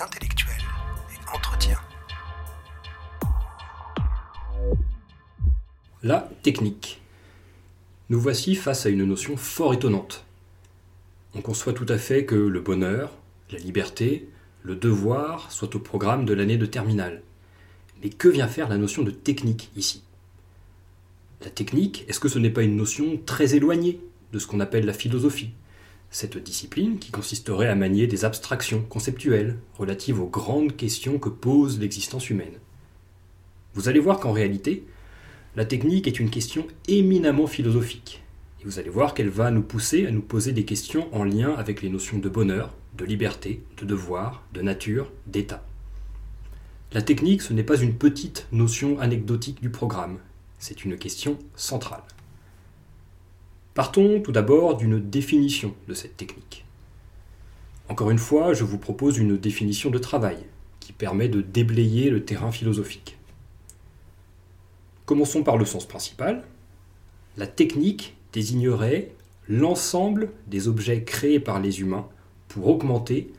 intellectuelle 0.00 0.62
et 1.10 1.36
entretien. 1.36 1.78
La 6.02 6.28
technique. 6.42 7.00
Nous 8.10 8.20
voici 8.20 8.54
face 8.54 8.84
à 8.84 8.90
une 8.90 9.04
notion 9.04 9.36
fort 9.36 9.72
étonnante. 9.72 10.24
On 11.34 11.40
conçoit 11.40 11.72
tout 11.72 11.86
à 11.88 11.96
fait 11.96 12.24
que 12.24 12.34
le 12.34 12.60
bonheur, 12.60 13.10
la 13.50 13.58
liberté, 13.58 14.28
le 14.62 14.76
devoir 14.76 15.50
soient 15.50 15.74
au 15.74 15.78
programme 15.78 16.24
de 16.24 16.34
l'année 16.34 16.58
de 16.58 16.66
terminale. 16.66 17.22
Mais 18.02 18.10
que 18.10 18.28
vient 18.28 18.48
faire 18.48 18.68
la 18.68 18.78
notion 18.78 19.02
de 19.02 19.10
technique 19.10 19.70
ici? 19.76 20.02
La 21.42 21.50
technique, 21.50 22.04
est-ce 22.08 22.20
que 22.20 22.28
ce 22.28 22.38
n'est 22.38 22.50
pas 22.50 22.62
une 22.62 22.76
notion 22.76 23.18
très 23.24 23.54
éloignée 23.54 24.00
de 24.32 24.38
ce 24.38 24.46
qu'on 24.46 24.60
appelle 24.60 24.84
la 24.84 24.92
philosophie? 24.92 25.52
Cette 26.12 26.38
discipline 26.38 26.98
qui 26.98 27.12
consisterait 27.12 27.68
à 27.68 27.76
manier 27.76 28.08
des 28.08 28.24
abstractions 28.24 28.82
conceptuelles 28.82 29.58
relatives 29.78 30.20
aux 30.20 30.26
grandes 30.26 30.76
questions 30.76 31.20
que 31.20 31.28
pose 31.28 31.78
l'existence 31.78 32.30
humaine. 32.30 32.58
Vous 33.74 33.88
allez 33.88 34.00
voir 34.00 34.18
qu'en 34.18 34.32
réalité, 34.32 34.84
la 35.54 35.64
technique 35.64 36.08
est 36.08 36.18
une 36.18 36.30
question 36.30 36.66
éminemment 36.88 37.46
philosophique. 37.46 38.22
Et 38.60 38.64
vous 38.64 38.80
allez 38.80 38.90
voir 38.90 39.14
qu'elle 39.14 39.28
va 39.28 39.52
nous 39.52 39.62
pousser 39.62 40.04
à 40.06 40.10
nous 40.10 40.20
poser 40.20 40.52
des 40.52 40.64
questions 40.64 41.08
en 41.14 41.22
lien 41.22 41.54
avec 41.54 41.80
les 41.80 41.88
notions 41.88 42.18
de 42.18 42.28
bonheur, 42.28 42.74
de 42.98 43.04
liberté, 43.04 43.62
de 43.78 43.86
devoir, 43.86 44.44
de 44.52 44.62
nature, 44.62 45.12
d'état. 45.28 45.64
La 46.92 47.02
technique, 47.02 47.42
ce 47.42 47.52
n'est 47.52 47.62
pas 47.62 47.80
une 47.80 47.94
petite 47.94 48.48
notion 48.50 48.98
anecdotique 48.98 49.62
du 49.62 49.70
programme, 49.70 50.18
c'est 50.58 50.84
une 50.84 50.98
question 50.98 51.38
centrale. 51.54 52.02
Partons 53.80 54.20
tout 54.20 54.30
d'abord 54.30 54.76
d'une 54.76 55.00
définition 55.00 55.74
de 55.88 55.94
cette 55.94 56.18
technique. 56.18 56.66
Encore 57.88 58.10
une 58.10 58.18
fois, 58.18 58.52
je 58.52 58.62
vous 58.62 58.76
propose 58.76 59.16
une 59.16 59.38
définition 59.38 59.88
de 59.88 59.96
travail 59.96 60.36
qui 60.80 60.92
permet 60.92 61.30
de 61.30 61.40
déblayer 61.40 62.10
le 62.10 62.22
terrain 62.22 62.52
philosophique. 62.52 63.16
Commençons 65.06 65.42
par 65.42 65.56
le 65.56 65.64
sens 65.64 65.88
principal. 65.88 66.44
La 67.38 67.46
technique 67.46 68.18
désignerait 68.34 69.12
l'ensemble 69.48 70.28
des 70.46 70.68
objets 70.68 71.02
créés 71.02 71.40
par 71.40 71.58
les 71.58 71.80
humains 71.80 72.06
pour 72.48 72.68
augmenter 72.68 73.32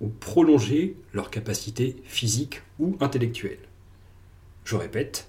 ou 0.00 0.06
prolonger 0.06 0.94
leur 1.12 1.28
capacité 1.28 1.96
physique 2.04 2.62
ou 2.78 2.96
intellectuelle. 3.00 3.66
Je 4.64 4.76
répète, 4.76 5.28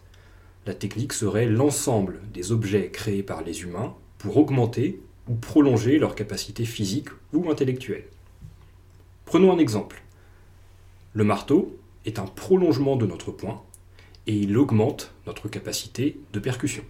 la 0.67 0.75
technique 0.75 1.13
serait 1.13 1.47
l'ensemble 1.47 2.19
des 2.31 2.52
objets 2.52 2.91
créés 2.91 3.23
par 3.23 3.41
les 3.41 3.63
humains 3.63 3.95
pour 4.19 4.37
augmenter 4.37 5.01
ou 5.27 5.33
prolonger 5.33 5.97
leur 5.97 6.13
capacité 6.13 6.65
physique 6.65 7.09
ou 7.33 7.49
intellectuelle. 7.49 8.05
Prenons 9.25 9.51
un 9.51 9.57
exemple. 9.57 10.03
Le 11.13 11.23
marteau 11.23 11.77
est 12.05 12.19
un 12.19 12.25
prolongement 12.25 12.95
de 12.95 13.07
notre 13.07 13.31
poing 13.31 13.63
et 14.27 14.35
il 14.35 14.57
augmente 14.57 15.11
notre 15.25 15.47
capacité 15.47 16.19
de 16.33 16.39
percussion. 16.39 16.83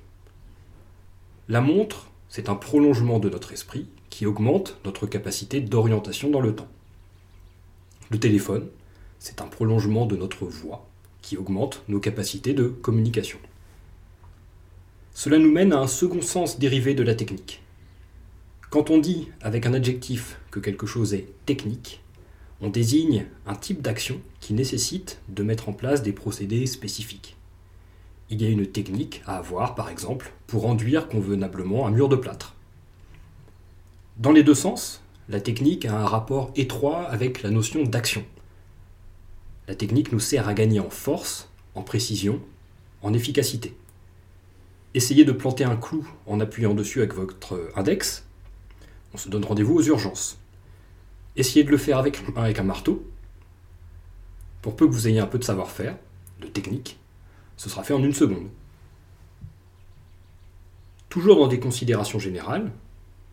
La 1.47 1.61
montre, 1.61 2.11
c'est 2.27 2.49
un 2.49 2.55
prolongement 2.55 3.19
de 3.19 3.29
notre 3.29 3.53
esprit 3.53 3.87
qui 4.09 4.25
augmente 4.25 4.77
notre 4.83 5.07
capacité 5.07 5.61
d'orientation 5.61 6.29
dans 6.29 6.41
le 6.41 6.55
temps. 6.55 6.67
Le 8.09 8.19
téléphone, 8.19 8.67
c'est 9.19 9.41
un 9.41 9.47
prolongement 9.47 10.05
de 10.05 10.15
notre 10.15 10.45
voix 10.45 10.87
qui 11.21 11.37
augmente 11.37 11.83
nos 11.87 11.99
capacités 11.99 12.53
de 12.53 12.67
communication. 12.67 13.39
Cela 15.19 15.37
nous 15.37 15.51
mène 15.51 15.73
à 15.73 15.79
un 15.79 15.87
second 15.87 16.21
sens 16.21 16.59
dérivé 16.59 16.93
de 16.93 17.03
la 17.03 17.13
technique. 17.13 17.61
Quand 18.69 18.89
on 18.89 18.99
dit 18.99 19.27
avec 19.41 19.65
un 19.65 19.73
adjectif 19.73 20.39
que 20.49 20.61
quelque 20.61 20.85
chose 20.85 21.13
est 21.13 21.27
technique, 21.45 22.01
on 22.61 22.69
désigne 22.69 23.25
un 23.45 23.55
type 23.55 23.81
d'action 23.81 24.21
qui 24.39 24.53
nécessite 24.53 25.19
de 25.27 25.43
mettre 25.43 25.67
en 25.67 25.73
place 25.73 26.03
des 26.03 26.13
procédés 26.13 26.65
spécifiques. 26.67 27.35
Il 28.29 28.41
y 28.41 28.45
a 28.45 28.49
une 28.49 28.65
technique 28.65 29.21
à 29.25 29.35
avoir, 29.35 29.75
par 29.75 29.89
exemple, 29.89 30.31
pour 30.47 30.67
enduire 30.67 31.09
convenablement 31.09 31.85
un 31.85 31.91
mur 31.91 32.07
de 32.07 32.15
plâtre. 32.15 32.55
Dans 34.15 34.31
les 34.31 34.43
deux 34.43 34.55
sens, 34.55 35.03
la 35.27 35.41
technique 35.41 35.83
a 35.83 35.99
un 35.99 36.05
rapport 36.05 36.53
étroit 36.55 37.03
avec 37.09 37.43
la 37.43 37.49
notion 37.49 37.83
d'action. 37.83 38.23
La 39.67 39.75
technique 39.75 40.13
nous 40.13 40.21
sert 40.21 40.47
à 40.47 40.53
gagner 40.53 40.79
en 40.79 40.89
force, 40.89 41.49
en 41.75 41.81
précision, 41.81 42.39
en 43.01 43.13
efficacité. 43.13 43.75
Essayez 44.93 45.23
de 45.23 45.31
planter 45.31 45.63
un 45.63 45.75
clou 45.75 46.07
en 46.25 46.39
appuyant 46.39 46.73
dessus 46.73 46.99
avec 46.99 47.13
votre 47.13 47.71
index, 47.75 48.25
on 49.13 49.17
se 49.17 49.29
donne 49.29 49.45
rendez-vous 49.45 49.75
aux 49.75 49.83
urgences. 49.83 50.39
Essayez 51.35 51.63
de 51.63 51.71
le 51.71 51.77
faire 51.77 51.99
avec, 51.99 52.59
un 52.59 52.63
marteau. 52.63 53.05
Pour 54.61 54.75
peu 54.75 54.87
que 54.87 54.91
vous 54.91 55.07
ayez 55.07 55.19
un 55.19 55.27
peu 55.27 55.37
de 55.37 55.43
savoir-faire, 55.43 55.95
de 56.41 56.47
technique, 56.47 56.99
ce 57.55 57.69
sera 57.69 57.83
fait 57.83 57.93
en 57.93 58.03
une 58.03 58.13
seconde. 58.13 58.49
Toujours 61.07 61.37
dans 61.37 61.47
des 61.47 61.59
considérations 61.59 62.19
générales, 62.19 62.71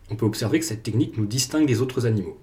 on 0.09 0.15
peut 0.15 0.25
observer 0.25 0.59
que 0.59 0.65
cette 0.65 0.83
technique 0.83 1.17
nous 1.17 1.25
distingue 1.25 1.67
des 1.67 1.81
autres 1.81 2.05
animaux. 2.05 2.39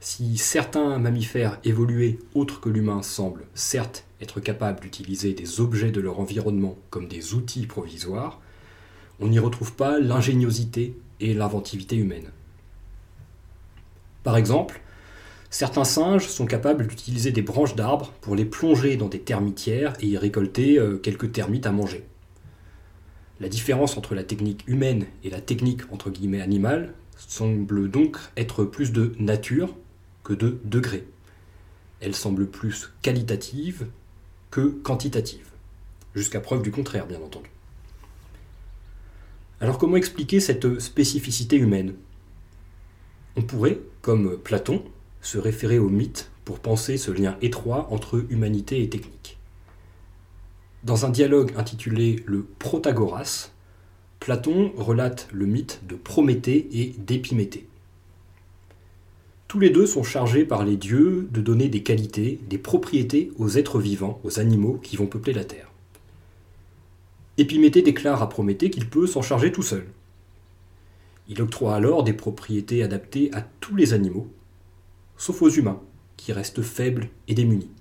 Si 0.00 0.36
certains 0.38 0.98
mammifères 0.98 1.58
évolués 1.64 2.18
autres 2.34 2.60
que 2.60 2.70
l'humain 2.70 3.02
semblent 3.02 3.46
certes 3.54 4.04
être 4.20 4.40
capables 4.40 4.80
d'utiliser 4.80 5.32
des 5.32 5.60
objets 5.60 5.90
de 5.90 6.00
leur 6.00 6.20
environnement 6.20 6.76
comme 6.90 7.08
des 7.08 7.34
outils 7.34 7.66
provisoires, 7.66 8.40
on 9.20 9.28
n'y 9.28 9.38
retrouve 9.38 9.74
pas 9.74 9.98
l'ingéniosité 9.98 10.96
et 11.20 11.34
l'inventivité 11.34 11.96
humaine. 11.96 12.30
Par 14.22 14.36
exemple, 14.36 14.80
certains 15.50 15.84
singes 15.84 16.26
sont 16.26 16.46
capables 16.46 16.86
d'utiliser 16.86 17.32
des 17.32 17.42
branches 17.42 17.74
d'arbres 17.74 18.12
pour 18.20 18.34
les 18.34 18.44
plonger 18.44 18.96
dans 18.96 19.08
des 19.08 19.20
termitières 19.20 19.94
et 20.00 20.06
y 20.06 20.18
récolter 20.18 20.78
euh, 20.78 20.96
quelques 20.96 21.32
termites 21.32 21.66
à 21.66 21.72
manger. 21.72 22.04
La 23.40 23.48
différence 23.48 23.96
entre 23.96 24.14
la 24.14 24.22
technique 24.22 24.64
humaine 24.66 25.06
et 25.24 25.30
la 25.30 25.40
technique 25.40 25.90
entre 25.90 26.10
guillemets 26.10 26.42
animale 26.42 26.92
semble 27.16 27.90
donc 27.90 28.18
être 28.36 28.64
plus 28.64 28.92
de 28.92 29.12
nature 29.18 29.74
que 30.24 30.34
de 30.34 30.58
degré. 30.64 31.06
Elle 32.00 32.14
semble 32.14 32.46
plus 32.46 32.92
qualitative 33.02 33.86
que 34.50 34.68
quantitative. 34.82 35.46
Jusqu'à 36.14 36.40
preuve 36.40 36.62
du 36.62 36.70
contraire, 36.70 37.06
bien 37.06 37.20
entendu. 37.20 37.50
Alors 39.60 39.78
comment 39.78 39.96
expliquer 39.96 40.40
cette 40.40 40.80
spécificité 40.80 41.56
humaine? 41.56 41.94
On 43.36 43.42
pourrait, 43.42 43.78
comme 44.02 44.38
Platon, 44.38 44.82
se 45.22 45.38
référer 45.38 45.78
au 45.78 45.88
mythe 45.88 46.30
pour 46.44 46.58
penser 46.58 46.96
ce 46.96 47.10
lien 47.10 47.36
étroit 47.42 47.88
entre 47.92 48.24
humanité 48.30 48.82
et 48.82 48.88
technique. 48.88 49.38
Dans 50.82 51.04
un 51.04 51.10
dialogue 51.10 51.52
intitulé 51.56 52.22
Le 52.26 52.42
Protagoras, 52.42 53.50
Platon 54.18 54.72
relate 54.76 55.28
le 55.32 55.46
mythe 55.46 55.80
de 55.86 55.94
Prométhée 55.94 56.68
et 56.72 56.94
d'Épiméthée. 56.98 57.68
Tous 59.50 59.58
les 59.58 59.70
deux 59.70 59.84
sont 59.84 60.04
chargés 60.04 60.44
par 60.44 60.64
les 60.64 60.76
dieux 60.76 61.26
de 61.32 61.40
donner 61.40 61.68
des 61.68 61.82
qualités, 61.82 62.38
des 62.48 62.56
propriétés 62.56 63.32
aux 63.36 63.48
êtres 63.48 63.80
vivants, 63.80 64.20
aux 64.22 64.38
animaux 64.38 64.78
qui 64.80 64.96
vont 64.96 65.08
peupler 65.08 65.32
la 65.32 65.42
Terre. 65.42 65.72
Épiméthée 67.36 67.82
déclare 67.82 68.22
à 68.22 68.28
Prométhée 68.28 68.70
qu'il 68.70 68.88
peut 68.88 69.08
s'en 69.08 69.22
charger 69.22 69.50
tout 69.50 69.64
seul. 69.64 69.88
Il 71.26 71.42
octroie 71.42 71.74
alors 71.74 72.04
des 72.04 72.12
propriétés 72.12 72.84
adaptées 72.84 73.34
à 73.34 73.40
tous 73.40 73.74
les 73.74 73.92
animaux, 73.92 74.28
sauf 75.16 75.42
aux 75.42 75.50
humains, 75.50 75.80
qui 76.16 76.32
restent 76.32 76.62
faibles 76.62 77.08
et 77.26 77.34
démunis. 77.34 77.72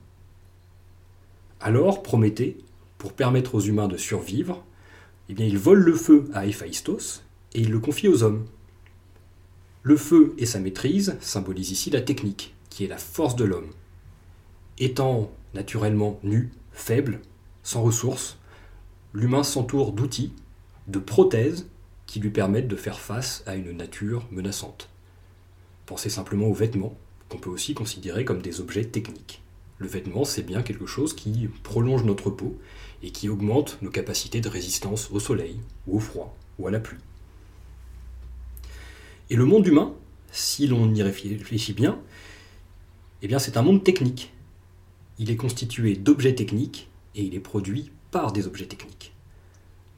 Alors 1.62 2.02
Prométhée 2.02 2.58
pour 2.98 3.14
permettre 3.14 3.54
aux 3.54 3.62
humains 3.62 3.88
de 3.88 3.98
survivre, 3.98 4.66
eh 5.30 5.34
il 5.38 5.60
vole 5.60 5.82
le 5.82 5.94
feu 5.94 6.32
à 6.34 6.48
Héphaïstos 6.48 7.24
et 7.54 7.62
il 7.62 7.70
le 7.70 7.78
confie 7.78 8.08
aux 8.08 8.24
hommes. 8.24 8.48
Le 9.90 9.98
feu 9.98 10.36
et 10.38 10.46
sa 10.46 10.60
maîtrise 10.60 11.18
symbolisent 11.20 11.72
ici 11.72 11.90
la 11.90 12.02
technique, 12.02 12.54
qui 12.70 12.86
est 12.86 12.88
la 12.88 13.00
force 13.00 13.36
de 13.36 13.44
l'homme. 13.44 13.72
Étant 14.78 15.32
naturellement 15.56 16.20
nu, 16.22 16.52
faible, 16.72 17.22
sans 17.64 17.82
ressources, 17.82 18.38
l'humain 19.16 19.42
s'entoure 19.42 19.94
d'outils, 19.94 20.32
de 20.86 21.00
prothèses 21.00 21.68
qui 22.06 22.20
lui 22.20 22.30
permettent 22.30 22.68
de 22.68 22.76
faire 22.76 23.00
face 23.00 23.44
à 23.48 23.56
une 23.56 23.72
nature 23.72 24.28
menaçante. 24.30 24.90
Pensez 25.88 26.12
simplement 26.12 26.46
aux 26.46 26.54
vêtements, 26.54 26.96
qu'on 27.28 27.40
peut 27.40 27.50
aussi 27.50 27.74
considérer 27.74 28.26
comme 28.26 28.44
des 28.44 28.62
objets 28.62 28.86
techniques. 28.86 29.42
Le 29.80 29.88
vêtement, 29.88 30.24
c'est 30.24 30.44
bien 30.44 30.62
quelque 30.62 30.86
chose 30.86 31.16
qui 31.16 31.50
prolonge 31.64 32.04
notre 32.04 32.30
peau 32.30 32.60
et 33.02 33.10
qui 33.10 33.28
augmente 33.28 33.80
nos 33.82 33.90
capacités 33.90 34.40
de 34.40 34.50
résistance 34.50 35.10
au 35.10 35.20
soleil, 35.20 35.60
au 35.88 35.98
froid, 35.98 36.38
ou 36.60 36.68
à 36.68 36.72
la 36.72 36.80
pluie. 36.80 37.00
Et 39.30 39.36
le 39.36 39.46
monde 39.46 39.68
humain, 39.68 39.94
si 40.32 40.66
l'on 40.66 40.92
y 40.94 41.04
réfléchit 41.04 41.74
bien, 41.74 42.00
eh 43.22 43.28
bien 43.28 43.38
c'est 43.38 43.58
un 43.58 43.62
monde 43.62 43.84
technique. 43.84 44.34
Il 45.20 45.30
est 45.30 45.36
constitué 45.36 45.96
d'objets 45.96 46.34
techniques 46.34 46.90
et 47.14 47.24
il 47.24 47.36
est 47.36 47.40
produit 47.40 47.92
par 48.10 48.32
des 48.32 48.48
objets 48.48 48.66
techniques. 48.66 49.14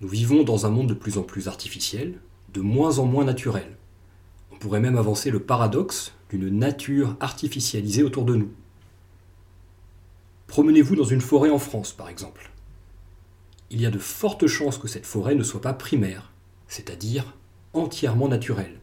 Nous 0.01 0.10
vivons 0.10 0.44
dans 0.44 0.66
un 0.66 0.69
monde 0.69 0.89
de 0.89 0.94
plus 0.94 1.18
en 1.18 1.24
plus 1.24 1.48
artificiel, 1.48 2.19
de 2.54 2.60
moins 2.60 3.00
en 3.00 3.06
moins 3.06 3.24
naturel. 3.24 3.78
On 4.51 4.57
pourrait 4.57 4.81
même 4.81 4.98
avancer 4.98 5.31
le 5.31 5.39
paradoxe 5.39 6.13
d'une 6.30 6.50
nature 6.50 7.16
artificialisée 7.22 8.04
autour 8.04 8.25
de 8.25 8.36
nous. 8.36 8.51
Promenez-vous 10.48 10.98
dans 10.98 11.06
une 11.06 11.22
forêt 11.22 11.50
en 11.50 11.60
France, 11.60 11.94
par 11.94 12.10
exemple. 12.10 12.51
Il 13.69 13.80
y 13.80 13.86
a 13.86 13.92
de 13.92 14.00
fortes 14.00 14.48
chances 14.48 14.77
que 14.77 14.89
cette 14.89 15.06
forêt 15.06 15.36
ne 15.36 15.44
soit 15.44 15.62
pas 15.62 15.74
primaire, 15.74 16.34
c'est-à-dire 16.68 17.38
entièrement 17.74 18.27
naturelle. 18.27 18.81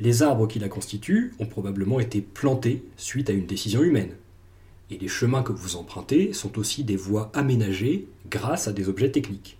Les 0.00 0.22
arbres 0.22 0.48
qui 0.48 0.58
la 0.58 0.68
constituent 0.68 1.34
ont 1.38 1.46
probablement 1.46 2.00
été 2.00 2.20
plantés 2.20 2.84
suite 2.96 3.30
à 3.30 3.32
une 3.32 3.46
décision 3.46 3.82
humaine. 3.82 4.16
Et 4.90 4.98
les 4.98 5.08
chemins 5.08 5.42
que 5.42 5.52
vous 5.52 5.76
empruntez 5.76 6.32
sont 6.32 6.58
aussi 6.58 6.84
des 6.84 6.96
voies 6.96 7.30
aménagées 7.34 8.08
grâce 8.28 8.68
à 8.68 8.72
des 8.72 8.88
objets 8.88 9.10
techniques. 9.10 9.58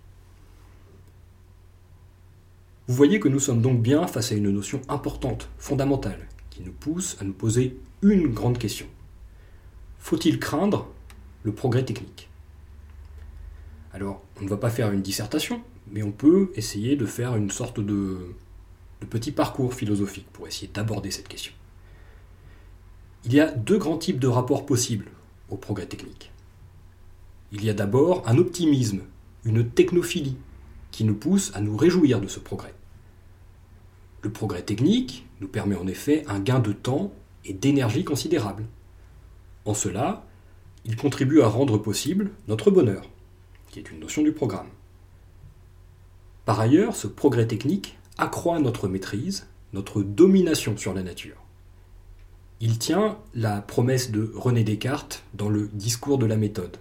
Vous 2.87 2.95
voyez 2.95 3.19
que 3.19 3.29
nous 3.29 3.39
sommes 3.39 3.61
donc 3.61 3.81
bien 3.81 4.05
face 4.07 4.31
à 4.31 4.35
une 4.35 4.51
notion 4.51 4.81
importante, 4.89 5.49
fondamentale, 5.57 6.27
qui 6.49 6.61
nous 6.61 6.73
pousse 6.73 7.17
à 7.21 7.23
nous 7.23 7.33
poser 7.33 7.77
une 8.01 8.27
grande 8.27 8.57
question. 8.57 8.87
Faut-il 9.99 10.39
craindre 10.39 10.87
le 11.43 11.53
progrès 11.53 11.85
technique? 11.85 12.29
Alors, 13.93 14.21
on 14.41 14.43
ne 14.43 14.49
va 14.49 14.57
pas 14.57 14.69
faire 14.69 14.91
une 14.91 15.01
dissertation, 15.01 15.61
mais 15.91 16.03
on 16.03 16.11
peut 16.11 16.51
essayer 16.55 16.95
de 16.95 17.05
faire 17.05 17.35
une 17.35 17.51
sorte 17.51 17.79
de, 17.79 18.33
de 19.03 19.09
petit 19.09 19.33
parcours 19.33 19.73
philosophique 19.73 20.27
pour 20.31 20.47
essayer 20.47 20.69
d'aborder 20.73 21.11
cette 21.11 21.27
question. 21.27 21.51
Il 23.25 23.33
y 23.33 23.41
a 23.41 23.51
deux 23.51 23.77
grands 23.77 23.97
types 23.97 24.19
de 24.19 24.27
rapports 24.27 24.65
possibles 24.65 25.11
au 25.49 25.57
progrès 25.57 25.87
technique. 25.87 26.31
Il 27.51 27.65
y 27.65 27.69
a 27.69 27.73
d'abord 27.73 28.23
un 28.25 28.37
optimisme, 28.37 29.01
une 29.43 29.69
technophilie, 29.69 30.37
qui 30.91 31.03
nous 31.03 31.15
pousse 31.15 31.51
à 31.53 31.59
nous 31.59 31.75
réjouir 31.75 32.21
de 32.21 32.27
ce 32.27 32.39
progrès. 32.39 32.73
Le 34.21 34.31
progrès 34.31 34.61
technique 34.61 35.27
nous 35.41 35.49
permet 35.49 35.75
en 35.75 35.87
effet 35.87 36.23
un 36.27 36.39
gain 36.39 36.59
de 36.59 36.71
temps 36.71 37.11
et 37.43 37.53
d'énergie 37.53 38.05
considérable. 38.05 38.63
En 39.65 39.73
cela, 39.73 40.25
il 40.85 40.95
contribue 40.95 41.41
à 41.41 41.47
rendre 41.47 41.77
possible 41.77 42.31
notre 42.47 42.71
bonheur, 42.71 43.09
qui 43.69 43.79
est 43.79 43.91
une 43.91 43.99
notion 43.99 44.21
du 44.21 44.31
programme. 44.31 44.69
Par 46.45 46.59
ailleurs, 46.59 46.95
ce 46.95 47.07
progrès 47.07 47.47
technique 47.47 47.97
accroît 48.17 48.59
notre 48.59 48.87
maîtrise, 48.87 49.47
notre 49.73 50.01
domination 50.03 50.77
sur 50.77 50.93
la 50.93 51.03
nature. 51.03 51.37
Il 52.61 52.77
tient 52.77 53.17
la 53.33 53.61
promesse 53.61 54.11
de 54.11 54.31
René 54.35 54.63
Descartes 54.63 55.23
dans 55.33 55.49
le 55.49 55.67
Discours 55.73 56.17
de 56.17 56.25
la 56.25 56.37
méthode, 56.37 56.77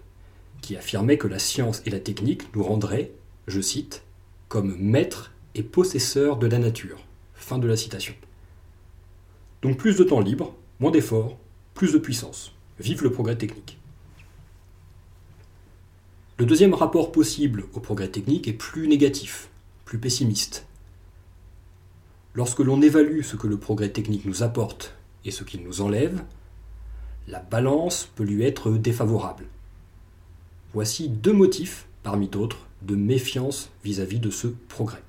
qui 0.61 0.77
affirmait 0.77 1.19
que 1.19 1.27
la 1.27 1.39
science 1.39 1.83
et 1.87 1.91
la 1.91 2.01
technique 2.01 2.55
nous 2.55 2.63
rendraient, 2.63 3.11
je 3.49 3.61
cite, 3.61 4.03
comme 4.49 4.77
maîtres 4.77 5.33
et 5.55 5.63
possesseurs 5.63 6.37
de 6.37 6.47
la 6.47 6.59
nature. 6.59 7.05
Fin 7.35 7.59
de 7.59 7.67
la 7.67 7.77
citation. 7.77 8.15
Donc 9.63 9.77
plus 9.77 9.97
de 9.97 10.05
temps 10.05 10.21
libre, 10.21 10.55
moins 10.79 10.91
d'efforts, 10.91 11.37
plus 11.75 11.93
de 11.93 11.99
puissance. 11.99 12.53
Vive 12.79 13.03
le 13.03 13.11
progrès 13.11 13.37
technique. 13.37 13.79
Le 16.39 16.47
deuxième 16.47 16.75
rapport 16.75 17.13
possible 17.13 17.65
au 17.73 17.81
progrès 17.81 18.09
technique 18.09 18.49
est 18.49 18.53
plus 18.53 18.89
négatif, 18.89 19.49
plus 19.85 19.99
pessimiste. 19.99 20.67
Lorsque 22.35 22.61
l'on 22.61 22.81
évalue 22.81 23.23
ce 23.23 23.37
que 23.37 23.47
le 23.47 23.59
progrès 23.59 23.91
technique 23.91 24.25
nous 24.25 24.43
apporte 24.43 24.95
et 25.25 25.31
ce 25.31 25.45
qu'il 25.45 25.63
nous 25.63 25.83
enlève, 25.83 26.23
la 27.29 27.41
balance 27.41 28.09
peut 28.15 28.25
lui 28.25 28.45
être 28.45 28.71
défavorable. 28.71 29.45
Voici 30.73 31.09
deux 31.09 31.35
motifs, 31.35 31.87
parmi 32.03 32.29
d'autres, 32.29 32.67
de 32.81 32.97
méfiance 32.97 33.71
vis-à-vis 33.85 34.19
de 34.19 34.31
ce 34.31 34.49
progrès. 34.69 35.03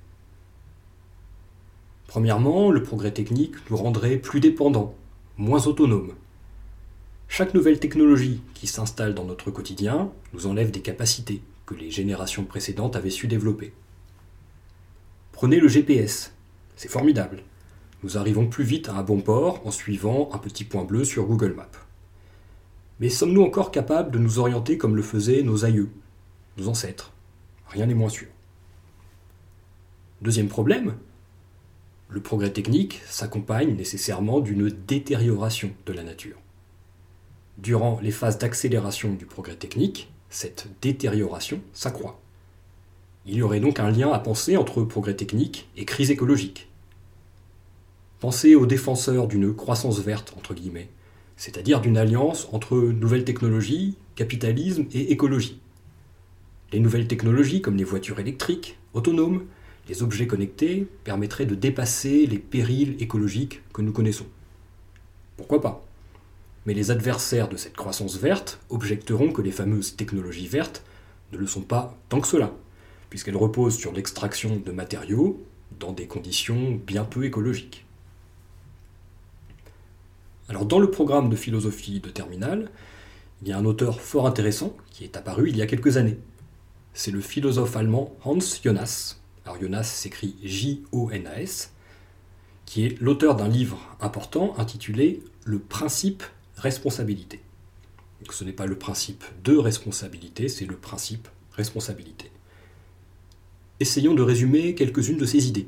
Premièrement, 2.07 2.69
le 2.69 2.83
progrès 2.83 3.11
technique 3.11 3.55
nous 3.69 3.77
rendrait 3.77 4.17
plus 4.17 4.39
dépendants, 4.39 4.93
moins 5.37 5.65
autonomes. 5.65 6.13
Chaque 7.27 7.53
nouvelle 7.53 7.79
technologie 7.79 8.41
qui 8.53 8.67
s'installe 8.67 9.15
dans 9.15 9.23
notre 9.23 9.49
quotidien 9.49 10.11
nous 10.33 10.45
enlève 10.45 10.69
des 10.69 10.81
capacités 10.81 11.41
que 11.65 11.73
les 11.73 11.89
générations 11.89 12.43
précédentes 12.43 12.95
avaient 12.95 13.09
su 13.09 13.27
développer. 13.27 13.73
Prenez 15.31 15.59
le 15.59 15.67
GPS, 15.67 16.33
c'est 16.75 16.89
formidable. 16.89 17.43
Nous 18.03 18.17
arrivons 18.17 18.47
plus 18.47 18.63
vite 18.63 18.89
à 18.89 18.95
un 18.95 19.03
bon 19.03 19.21
port 19.21 19.61
en 19.65 19.71
suivant 19.71 20.29
un 20.33 20.37
petit 20.37 20.63
point 20.63 20.83
bleu 20.83 21.03
sur 21.05 21.25
Google 21.25 21.53
Maps. 21.53 21.69
Mais 22.99 23.09
sommes-nous 23.09 23.43
encore 23.43 23.71
capables 23.71 24.11
de 24.11 24.19
nous 24.19 24.39
orienter 24.39 24.77
comme 24.77 24.95
le 24.95 25.01
faisaient 25.01 25.41
nos 25.41 25.65
aïeux, 25.65 25.89
nos 26.57 26.67
ancêtres? 26.67 27.11
Rien 27.67 27.85
n'est 27.85 27.93
moins 27.93 28.09
sûr. 28.09 28.27
Deuxième 30.21 30.47
problème, 30.47 30.95
le 32.09 32.21
progrès 32.21 32.51
technique 32.51 33.01
s'accompagne 33.07 33.75
nécessairement 33.75 34.39
d'une 34.39 34.69
détérioration 34.69 35.71
de 35.85 35.93
la 35.93 36.03
nature. 36.03 36.37
Durant 37.57 37.99
les 38.01 38.11
phases 38.11 38.37
d'accélération 38.37 39.13
du 39.13 39.25
progrès 39.25 39.55
technique, 39.55 40.11
cette 40.29 40.67
détérioration 40.81 41.61
s'accroît. 41.73 42.19
Il 43.25 43.35
y 43.35 43.41
aurait 43.41 43.61
donc 43.61 43.79
un 43.79 43.89
lien 43.89 44.11
à 44.11 44.19
penser 44.19 44.57
entre 44.57 44.83
progrès 44.83 45.15
technique 45.15 45.69
et 45.77 45.85
crise 45.85 46.11
écologique. 46.11 46.67
Pensez 48.19 48.55
aux 48.55 48.65
défenseurs 48.65 49.27
d'une 49.27 49.53
croissance 49.53 49.99
verte, 49.99 50.33
c'est-à-dire 51.37 51.81
d'une 51.81 51.97
alliance 51.97 52.47
entre 52.51 52.77
nouvelles 52.77 53.25
technologies, 53.25 53.95
capitalisme 54.15 54.85
et 54.93 55.11
écologie. 55.11 55.59
Les 56.73 56.79
nouvelles 56.79 57.07
technologies 57.07 57.61
comme 57.61 57.77
les 57.77 57.83
voitures 57.83 58.19
électriques, 58.19 58.77
autonomes, 58.93 59.43
les 59.89 60.03
objets 60.03 60.27
connectés 60.27 60.87
permettraient 61.03 61.45
de 61.45 61.55
dépasser 61.55 62.25
les 62.25 62.39
périls 62.39 62.95
écologiques 62.99 63.61
que 63.73 63.81
nous 63.81 63.91
connaissons. 63.91 64.25
Pourquoi 65.37 65.61
pas? 65.61 65.85
Mais 66.65 66.73
les 66.73 66.91
adversaires 66.91 67.49
de 67.49 67.57
cette 67.57 67.75
croissance 67.75 68.17
verte 68.17 68.59
objecteront 68.69 69.31
que 69.31 69.41
les 69.41 69.51
fameuses 69.51 69.95
technologies 69.95 70.47
vertes 70.47 70.83
ne 71.31 71.37
le 71.37 71.47
sont 71.47 71.61
pas 71.61 71.97
tant 72.09 72.21
que 72.21 72.27
cela, 72.27 72.53
puisqu'elles 73.13 73.37
reposent 73.37 73.77
sur 73.77 73.93
l'extraction 73.93 74.55
de 74.55 74.71
matériaux 74.71 75.39
dans 75.79 75.91
des 75.91 76.07
conditions 76.07 76.81
bien 76.83 77.03
peu 77.03 77.25
écologiques. 77.25 77.85
Alors 80.49 80.65
dans 80.65 80.79
le 80.79 80.89
programme 80.89 81.29
de 81.29 81.35
philosophie 81.35 81.99
de 81.99 82.09
terminale, 82.09 82.71
il 83.43 83.49
y 83.49 83.51
a 83.51 83.57
un 83.59 83.65
auteur 83.65 84.01
fort 84.01 84.25
intéressant 84.25 84.75
qui 84.89 85.03
est 85.03 85.15
apparu 85.15 85.51
il 85.51 85.57
y 85.57 85.61
a 85.61 85.67
quelques 85.67 85.97
années. 85.97 86.17
C'est 86.95 87.11
le 87.11 87.21
philosophe 87.21 87.75
allemand 87.75 88.15
Hans 88.23 88.39
Jonas, 88.63 89.17
alors 89.45 89.61
Jonas 89.61 89.83
s'écrit 89.83 90.35
J-O-N-A-S, 90.43 91.71
qui 92.65 92.83
est 92.83 92.99
l'auteur 92.99 93.35
d'un 93.35 93.47
livre 93.47 93.95
important 94.01 94.57
intitulé 94.57 95.21
Le 95.45 95.59
principe 95.59 96.23
responsabilité. 96.55 97.41
Donc 98.21 98.33
ce 98.33 98.43
n'est 98.43 98.53
pas 98.53 98.65
le 98.65 98.79
principe 98.79 99.23
de 99.43 99.55
responsabilité, 99.55 100.49
c'est 100.49 100.65
le 100.65 100.77
principe 100.77 101.27
responsabilité. 101.51 102.31
Essayons 103.83 104.13
de 104.13 104.21
résumer 104.21 104.75
quelques-unes 104.75 105.17
de 105.17 105.25
ces 105.25 105.49
idées. 105.49 105.67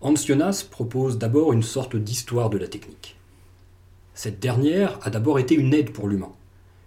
Hans 0.00 0.16
Jonas 0.16 0.66
propose 0.70 1.18
d'abord 1.18 1.52
une 1.52 1.62
sorte 1.62 1.96
d'histoire 1.96 2.48
de 2.48 2.56
la 2.56 2.66
technique. 2.66 3.18
Cette 4.14 4.40
dernière 4.40 4.98
a 5.02 5.10
d'abord 5.10 5.38
été 5.38 5.54
une 5.54 5.74
aide 5.74 5.92
pour 5.92 6.08
l'humain, 6.08 6.32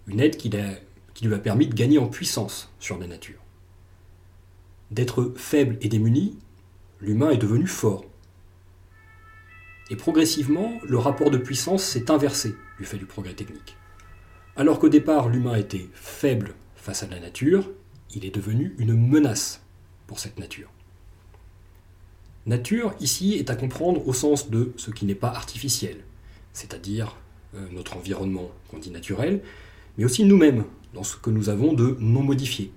une 0.08 0.18
aide 0.18 0.36
qui 0.36 0.50
lui 0.50 1.34
a 1.34 1.38
permis 1.38 1.68
de 1.68 1.74
gagner 1.74 1.98
en 1.98 2.08
puissance 2.08 2.72
sur 2.80 2.98
la 2.98 3.06
nature. 3.06 3.38
D'être 4.90 5.32
faible 5.36 5.78
et 5.82 5.88
démuni, 5.88 6.36
l'humain 7.00 7.30
est 7.30 7.36
devenu 7.36 7.68
fort. 7.68 8.04
Et 9.88 9.94
progressivement, 9.94 10.80
le 10.82 10.98
rapport 10.98 11.30
de 11.30 11.38
puissance 11.38 11.84
s'est 11.84 12.10
inversé 12.10 12.56
du 12.76 12.84
fait 12.84 12.98
du 12.98 13.06
progrès 13.06 13.34
technique. 13.34 13.76
Alors 14.56 14.80
qu'au 14.80 14.88
départ, 14.88 15.28
l'humain 15.28 15.54
était 15.54 15.88
faible 15.92 16.56
face 16.74 17.04
à 17.04 17.06
la 17.06 17.20
nature, 17.20 17.70
il 18.14 18.24
est 18.24 18.34
devenu 18.34 18.74
une 18.78 18.94
menace 18.94 19.62
pour 20.06 20.18
cette 20.18 20.38
nature. 20.38 20.70
Nature, 22.46 22.94
ici, 23.00 23.34
est 23.34 23.50
à 23.50 23.56
comprendre 23.56 24.06
au 24.06 24.12
sens 24.12 24.50
de 24.50 24.72
ce 24.76 24.90
qui 24.90 25.04
n'est 25.04 25.14
pas 25.14 25.30
artificiel, 25.30 25.98
c'est-à-dire 26.52 27.16
euh, 27.54 27.68
notre 27.70 27.96
environnement 27.96 28.50
qu'on 28.68 28.78
dit 28.78 28.90
naturel, 28.90 29.42
mais 29.96 30.04
aussi 30.04 30.24
nous-mêmes, 30.24 30.64
dans 30.92 31.04
ce 31.04 31.16
que 31.16 31.30
nous 31.30 31.48
avons 31.48 31.72
de 31.72 31.96
non 32.00 32.22
modifié. 32.22 32.72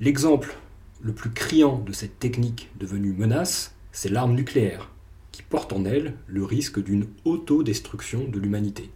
L'exemple 0.00 0.56
le 1.00 1.12
plus 1.12 1.30
criant 1.30 1.78
de 1.78 1.92
cette 1.92 2.18
technique 2.18 2.70
devenue 2.78 3.12
menace, 3.12 3.74
c'est 3.92 4.08
l'arme 4.08 4.34
nucléaire, 4.34 4.90
qui 5.30 5.42
porte 5.42 5.72
en 5.72 5.84
elle 5.84 6.14
le 6.26 6.44
risque 6.44 6.82
d'une 6.82 7.06
autodestruction 7.24 8.28
de 8.28 8.38
l'humanité. 8.38 8.90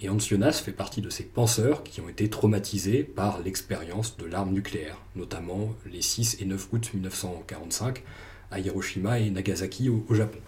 Et 0.00 0.08
Hans 0.08 0.18
Jonas 0.18 0.62
fait 0.64 0.72
partie 0.72 1.00
de 1.00 1.10
ces 1.10 1.24
penseurs 1.24 1.82
qui 1.82 2.00
ont 2.00 2.08
été 2.08 2.30
traumatisés 2.30 3.02
par 3.02 3.40
l'expérience 3.40 4.16
de 4.16 4.26
l'arme 4.26 4.52
nucléaire, 4.52 4.98
notamment 5.16 5.74
les 5.90 6.02
6 6.02 6.38
et 6.40 6.44
9 6.44 6.68
août 6.72 6.90
1945 6.94 8.04
à 8.52 8.60
Hiroshima 8.60 9.18
et 9.18 9.30
Nagasaki 9.30 9.88
au, 9.88 10.04
Japon. 10.14 10.38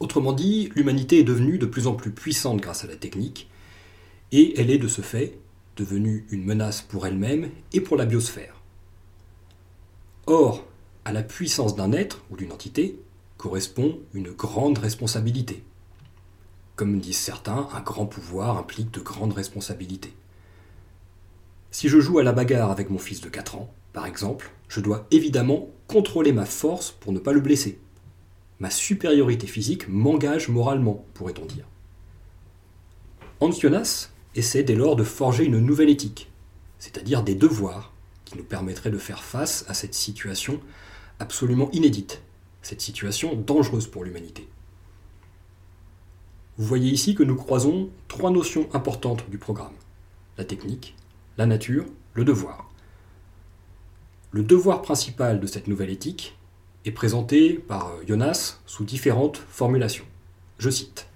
Autrement 0.00 0.34
dit, 0.34 0.70
l'humanité 0.74 1.20
est 1.20 1.24
devenue 1.24 1.56
de 1.56 1.64
plus 1.64 1.86
en 1.86 1.94
plus 1.94 2.10
puissante 2.10 2.60
grâce 2.60 2.84
à 2.84 2.86
la 2.86 2.96
technique, 2.96 3.48
et 4.32 4.60
elle 4.60 4.70
est 4.70 4.78
de 4.78 4.88
ce 4.88 5.00
fait 5.00 5.38
devenue 5.76 6.26
une 6.30 6.44
menace 6.44 6.82
pour 6.82 7.06
elle-même 7.06 7.50
et 7.72 7.80
pour 7.80 7.96
la 7.96 8.04
biosphère. 8.04 8.60
Or, 10.26 10.64
à 11.06 11.12
la 11.12 11.22
puissance 11.22 11.76
d'un 11.76 11.92
être 11.92 12.22
ou 12.30 12.36
d'une 12.36 12.52
entité 12.52 12.98
correspond 13.38 13.98
une 14.12 14.30
grande 14.30 14.78
responsabilité. 14.78 15.62
Comme 16.76 17.00
disent 17.00 17.16
certains, 17.16 17.68
un 17.72 17.80
grand 17.80 18.04
pouvoir 18.04 18.58
implique 18.58 18.90
de 18.90 19.00
grandes 19.00 19.32
responsabilités. 19.32 20.12
Si 21.70 21.88
je 21.88 22.00
joue 22.00 22.18
à 22.18 22.22
la 22.22 22.32
bagarre 22.32 22.70
avec 22.70 22.90
mon 22.90 22.98
fils 22.98 23.22
de 23.22 23.30
4 23.30 23.56
ans, 23.56 23.72
par 23.94 24.04
exemple, 24.04 24.52
je 24.68 24.80
dois 24.80 25.06
évidemment 25.10 25.70
contrôler 25.88 26.32
ma 26.32 26.44
force 26.44 26.90
pour 26.90 27.12
ne 27.12 27.18
pas 27.18 27.32
le 27.32 27.40
blesser. 27.40 27.78
Ma 28.60 28.68
supériorité 28.68 29.46
physique 29.46 29.88
m'engage 29.88 30.50
moralement, 30.50 31.06
pourrait-on 31.14 31.46
dire. 31.46 31.66
Ancionas 33.40 34.10
essaie 34.34 34.62
dès 34.62 34.74
lors 34.74 34.96
de 34.96 35.04
forger 35.04 35.44
une 35.44 35.60
nouvelle 35.60 35.90
éthique, 35.90 36.30
c'est-à-dire 36.78 37.22
des 37.22 37.34
devoirs 37.34 37.94
qui 38.26 38.36
nous 38.36 38.44
permettraient 38.44 38.90
de 38.90 38.98
faire 38.98 39.24
face 39.24 39.64
à 39.68 39.72
cette 39.72 39.94
situation 39.94 40.60
absolument 41.20 41.70
inédite, 41.72 42.20
cette 42.60 42.82
situation 42.82 43.34
dangereuse 43.34 43.86
pour 43.86 44.04
l'humanité. 44.04 44.46
Vous 46.58 46.66
voyez 46.66 46.90
ici 46.90 47.14
que 47.14 47.22
nous 47.22 47.36
croisons 47.36 47.90
trois 48.08 48.30
notions 48.30 48.66
importantes 48.72 49.28
du 49.28 49.36
programme. 49.36 49.74
La 50.38 50.44
technique, 50.44 50.96
la 51.36 51.44
nature, 51.44 51.84
le 52.14 52.24
devoir. 52.24 52.70
Le 54.30 54.42
devoir 54.42 54.80
principal 54.80 55.38
de 55.38 55.46
cette 55.46 55.68
nouvelle 55.68 55.90
éthique 55.90 56.38
est 56.86 56.92
présenté 56.92 57.54
par 57.54 57.92
Jonas 58.06 58.58
sous 58.64 58.84
différentes 58.84 59.36
formulations. 59.36 60.06
Je 60.58 60.70
cite 60.70 61.08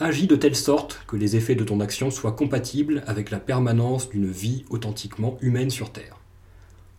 Agis 0.00 0.26
de 0.26 0.34
telle 0.34 0.56
sorte 0.56 1.04
que 1.06 1.14
les 1.14 1.36
effets 1.36 1.54
de 1.54 1.62
ton 1.62 1.78
action 1.78 2.10
soient 2.10 2.32
compatibles 2.32 3.04
avec 3.06 3.30
la 3.30 3.38
permanence 3.38 4.08
d'une 4.08 4.28
vie 4.28 4.64
authentiquement 4.68 5.38
humaine 5.42 5.70
sur 5.70 5.92
Terre. 5.92 6.21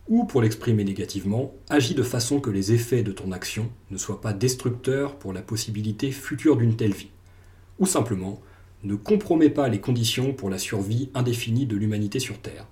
Ou, 0.08 0.24
pour 0.24 0.42
l'exprimer 0.42 0.84
négativement, 0.84 1.54
agis 1.70 1.94
de 1.94 2.02
façon 2.02 2.38
que 2.38 2.50
les 2.50 2.72
effets 2.72 3.02
de 3.02 3.12
ton 3.12 3.32
action 3.32 3.70
ne 3.90 3.96
soient 3.96 4.20
pas 4.20 4.34
destructeurs 4.34 5.16
pour 5.16 5.32
la 5.32 5.40
possibilité 5.40 6.12
future 6.12 6.56
d'une 6.56 6.76
telle 6.76 6.92
vie. 6.92 7.10
Ou 7.78 7.86
simplement, 7.86 8.40
ne 8.82 8.96
compromets 8.96 9.48
pas 9.48 9.68
les 9.68 9.80
conditions 9.80 10.34
pour 10.34 10.50
la 10.50 10.58
survie 10.58 11.08
indéfinie 11.14 11.64
de 11.64 11.76
l'humanité 11.76 12.18
sur 12.18 12.38
Terre. 12.38 12.66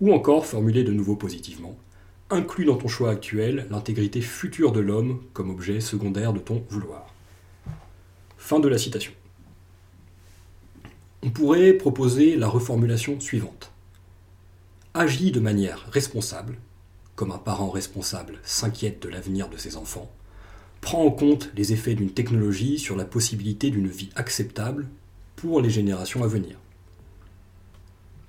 Ou 0.00 0.12
encore, 0.12 0.46
formulé 0.46 0.82
de 0.82 0.92
nouveau 0.92 1.14
positivement, 1.14 1.76
inclus 2.28 2.64
dans 2.64 2.76
ton 2.76 2.88
choix 2.88 3.10
actuel 3.10 3.68
l'intégrité 3.70 4.20
future 4.20 4.72
de 4.72 4.80
l'homme 4.80 5.22
comme 5.32 5.50
objet 5.50 5.78
secondaire 5.78 6.32
de 6.32 6.40
ton 6.40 6.64
vouloir. 6.68 7.14
Fin 8.36 8.58
de 8.58 8.68
la 8.68 8.78
citation. 8.78 9.12
On 11.22 11.30
pourrait 11.30 11.72
proposer 11.74 12.36
la 12.36 12.48
reformulation 12.48 13.20
suivante. 13.20 13.73
Agis 14.96 15.32
de 15.32 15.40
manière 15.40 15.88
responsable, 15.90 16.56
comme 17.16 17.32
un 17.32 17.38
parent 17.38 17.68
responsable 17.68 18.38
s'inquiète 18.44 19.02
de 19.02 19.08
l'avenir 19.08 19.48
de 19.48 19.56
ses 19.56 19.76
enfants, 19.76 20.08
prends 20.80 21.04
en 21.04 21.10
compte 21.10 21.50
les 21.56 21.72
effets 21.72 21.96
d'une 21.96 22.12
technologie 22.12 22.78
sur 22.78 22.94
la 22.94 23.04
possibilité 23.04 23.70
d'une 23.70 23.88
vie 23.88 24.10
acceptable 24.14 24.86
pour 25.34 25.60
les 25.60 25.68
générations 25.68 26.22
à 26.22 26.28
venir. 26.28 26.60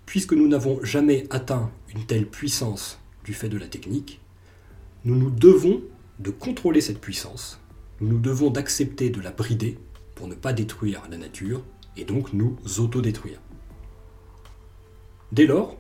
Puisque 0.07 0.34
nous 0.34 0.48
n'avons 0.48 0.84
jamais 0.84 1.27
atteint 1.29 1.69
une 1.93 2.03
telle 2.07 2.25
puissance 2.25 2.98
du 3.24 3.36
fait 3.36 3.50
de 3.50 3.60
la 3.60 3.67
technique, 3.67 4.19
nous 5.03 5.15
nous 5.15 5.29
devons 5.29 5.84
de 6.17 6.31
contrôler 6.31 6.81
cette 6.81 7.00
puissance, 7.00 7.60
nous 8.01 8.07
nous 8.07 8.19
devons 8.19 8.50
d'accepter 8.50 9.12
de 9.12 9.22
la 9.22 9.29
brider 9.29 9.77
pour 10.15 10.27
ne 10.27 10.34
pas 10.34 10.51
détruire 10.51 11.03
la 11.12 11.17
nature 11.17 11.63
et 11.95 12.05
donc 12.05 12.34
nous 12.34 12.57
autodétruire. 12.79 13.39
Dès 15.31 15.45
lors, 15.45 15.77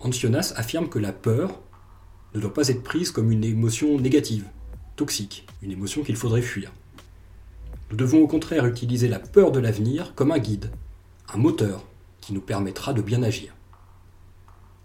Ancionas 0.00 0.52
affirme 0.56 0.88
que 0.88 0.98
la 0.98 1.12
peur 1.12 1.60
ne 2.34 2.40
doit 2.40 2.54
pas 2.54 2.68
être 2.68 2.82
prise 2.82 3.10
comme 3.10 3.32
une 3.32 3.44
émotion 3.44 3.98
négative, 3.98 4.44
toxique, 4.96 5.46
une 5.62 5.72
émotion 5.72 6.02
qu'il 6.02 6.16
faudrait 6.16 6.42
fuir. 6.42 6.72
Nous 7.90 7.96
devons 7.96 8.22
au 8.22 8.28
contraire 8.28 8.66
utiliser 8.66 9.08
la 9.08 9.18
peur 9.18 9.50
de 9.50 9.58
l'avenir 9.58 10.14
comme 10.14 10.30
un 10.30 10.38
guide, 10.38 10.70
un 11.32 11.38
moteur 11.38 11.84
qui 12.20 12.32
nous 12.32 12.40
permettra 12.40 12.92
de 12.92 13.02
bien 13.02 13.22
agir. 13.22 13.54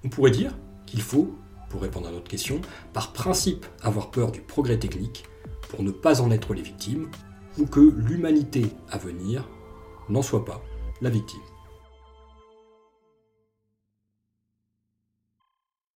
On 0.04 0.10
pourrait 0.10 0.32
dire 0.32 0.58
qu'il 0.86 1.02
faut, 1.02 1.36
pour 1.70 1.82
répondre 1.82 2.08
à 2.08 2.12
notre 2.12 2.30
question, 2.30 2.62
par 2.92 3.14
principe 3.14 3.66
avoir 3.82 4.10
peur 4.10 4.32
du 4.32 4.42
progrès 4.42 4.80
technique 4.80 5.26
pour 5.70 5.84
ne 5.84 5.92
pas 5.92 6.22
en 6.22 6.32
être 6.32 6.54
les 6.54 6.62
victimes, 6.62 7.10
ou 7.58 7.66
que 7.66 7.80
l'humanité 7.80 8.68
à 8.90 8.98
venir 8.98 9.48
n'en 10.10 10.22
soit 10.22 10.46
pas 10.46 10.64
la 11.02 11.10
victime. 11.10 11.42